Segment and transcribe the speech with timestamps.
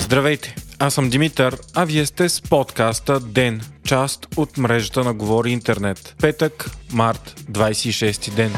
[0.00, 5.50] Здравейте, аз съм Димитър, а вие сте с подкаста ДЕН, част от мрежата на Говори
[5.50, 6.14] Интернет.
[6.20, 8.52] Петък, март, 26 ден.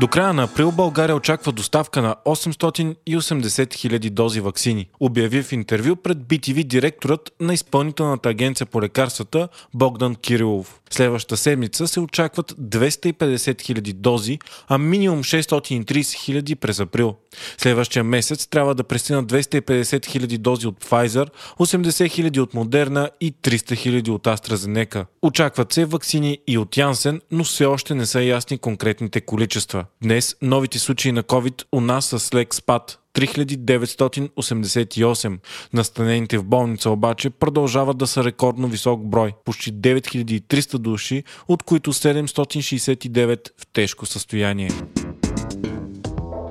[0.00, 5.96] До края на април България очаква доставка на 880 хиляди дози вакцини, обяви в интервю
[5.96, 10.80] пред BTV директорът на изпълнителната агенция по лекарствата Богдан Кирилов.
[10.90, 14.38] Следващата седмица се очакват 250 хиляди дози,
[14.68, 17.16] а минимум 630 хиляди през април.
[17.58, 23.32] Следващия месец трябва да пристигнат 250 хиляди дози от Pfizer, 80 хиляди от Moderna и
[23.32, 25.06] 300 хиляди от AstraZeneca.
[25.22, 29.84] Очакват се вакцини и от Янсен, но все още не са ясни конкретните количества.
[30.02, 32.96] Днес новите случаи на COVID у нас са с лек спад.
[33.14, 35.38] 3988.
[35.72, 41.92] Настанените в болница обаче продължават да са рекордно висок брой– почти 9300 души, от които
[41.92, 44.70] 769 в тежко състояние.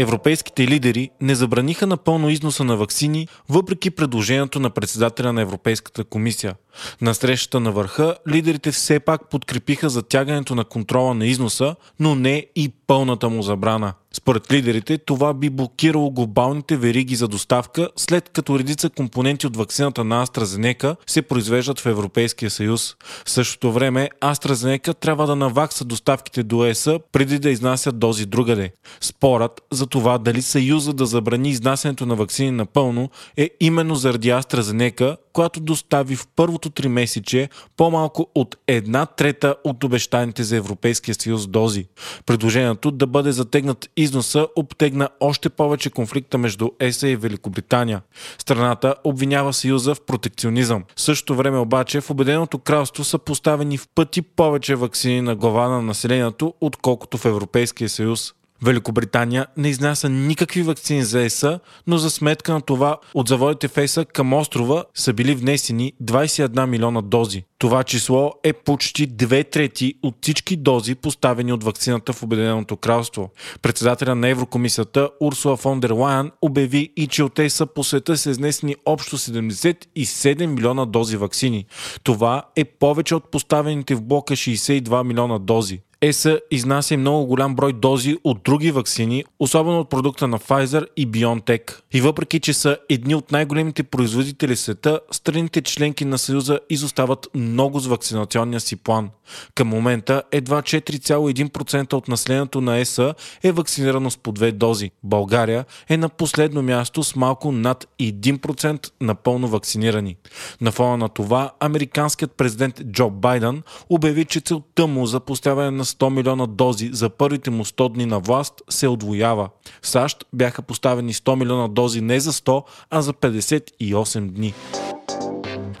[0.00, 6.54] Европейските лидери не забраниха напълно износа на вакцини, въпреки предложението на председателя на Европейската комисия.
[7.00, 12.46] На срещата на върха лидерите все пак подкрепиха затягането на контрола на износа, но не
[12.56, 13.92] и пълната му забрана.
[14.12, 20.04] Според лидерите, това би блокирало глобалните вериги за доставка, след като редица компоненти от вакцината
[20.04, 22.96] на AstraZeneca се произвеждат в Европейския съюз.
[23.26, 28.72] В същото време AstraZeneca трябва да навакса доставките до ЕСА преди да изнасят дози другаде.
[29.00, 35.16] Спорът за това дали Съюза да забрани изнасянето на вакцини напълно е именно заради AstraZeneca,
[35.32, 41.46] която достави в първото три месече по-малко от една трета от обещаните за Европейския съюз
[41.46, 41.86] дози.
[42.26, 48.02] Предложението да бъде затегнат износа обтегна още повече конфликта между ЕСА и Великобритания.
[48.38, 50.84] Страната обвинява Съюза в протекционизъм.
[50.96, 55.68] В същото време обаче в Обеденото кралство са поставени в пъти повече вакцини на глава
[55.68, 58.34] на населението, отколкото в Европейския съюз.
[58.64, 63.76] Великобритания не изнася никакви вакцини за ЕСА, но за сметка на това от заводите в
[63.76, 67.44] ЕСА към острова са били внесени 21 милиона дози.
[67.58, 73.30] Това число е почти две трети от всички дози поставени от вакцината в Обединеното кралство.
[73.62, 78.30] Председателя на Еврокомисията Урсула фон дер Лайан обяви и че от ЕСА по света са
[78.30, 81.66] изнесени общо 77 милиона дози вакцини.
[82.02, 85.80] Това е повече от поставените в блока 62 милиона дози.
[86.02, 91.08] ЕСА изнася много голям брой дози от други вакцини, особено от продукта на Pfizer и
[91.08, 91.80] BioNTech.
[91.92, 97.28] И въпреки, че са едни от най-големите производители в света, страните членки на Съюза изостават
[97.34, 99.10] много с вакцинационния си план.
[99.54, 104.90] Към момента едва 4,1% от населението на ЕСА е вакцинирано с по две дози.
[105.02, 110.16] България е на последно място с малко над 1% напълно вакцинирани.
[110.60, 115.84] На фона на това, американският президент Джо Байден обяви, че целта му за поставяне на
[115.90, 119.48] 100 милиона дози за първите му 100 дни на власт се отвоява.
[119.82, 124.54] В САЩ бяха поставени 100 милиона дози не за 100, а за 58 дни.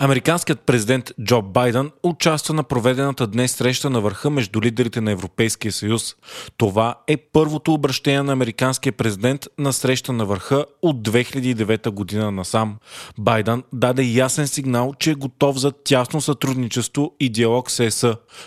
[0.02, 5.72] Американският президент Джо Байден участва на проведената днес среща на върха между лидерите на Европейския
[5.72, 6.16] съюз.
[6.56, 12.76] Това е първото обращение на американския президент на среща на върха от 2009 година насам.
[13.18, 18.06] Байден даде ясен сигнал, че е готов за тясно сътрудничество и диалог с ЕС,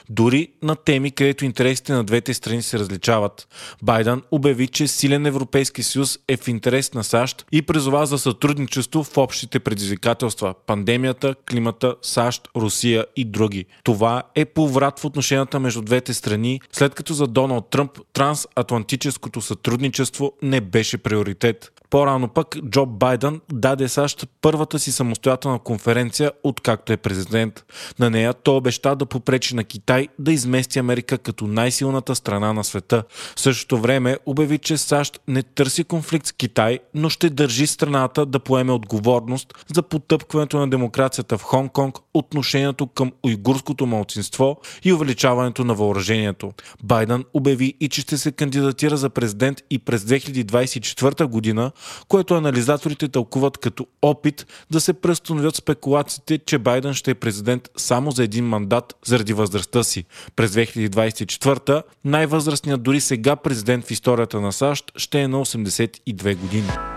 [0.09, 3.47] дори на теми, където интересите на двете страни се различават.
[3.83, 9.03] Байден обяви, че силен Европейски съюз е в интерес на САЩ и призова за сътрудничество
[9.03, 13.65] в общите предизвикателства– пандемията, климата, САЩ, Русия и други.
[13.83, 20.33] Това е поврат в отношенията между двете страни, след като за Доналд Тръмп трансатлантическото сътрудничество
[20.41, 21.71] не беше приоритет.
[21.93, 27.63] По-рано пък Джо Байден даде САЩ първата си самостоятелна конференция, откакто е президент.
[27.99, 32.63] На нея той обеща да попречи на Китай да измести Америка като най-силната страна на
[32.63, 33.03] света.
[33.35, 38.25] В същото време обяви, че САЩ не търси конфликт с Китай, но ще държи страната
[38.25, 45.63] да поеме отговорност за потъпкването на демокрацията в Хонг-Конг, отношението към уйгурското малцинство и увеличаването
[45.63, 46.51] на въоръжението.
[46.83, 51.71] Байден обяви и че ще се кандидатира за президент и през 2024 година,
[52.07, 58.11] което анализаторите тълкуват като опит да се преустановят спекулациите, че Байден ще е президент само
[58.11, 60.03] за един мандат заради възрастта си.
[60.35, 66.92] През 2024 най-възрастният дори сега президент в историята на САЩ ще е на 82 години.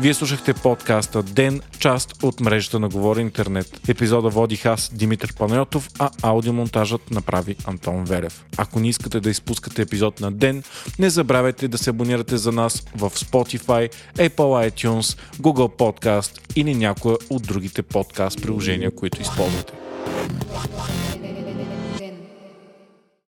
[0.00, 3.80] Вие слушахте подкаста Ден, част от мрежата на Говори Интернет.
[3.88, 8.44] Епизода водих аз, Димитър Панайотов, а аудиомонтажът направи Антон Верев.
[8.56, 10.62] Ако не искате да изпускате епизод на Ден,
[10.98, 17.16] не забравяйте да се абонирате за нас в Spotify, Apple iTunes, Google Podcast или някоя
[17.30, 19.72] от другите подкаст приложения, които използвате.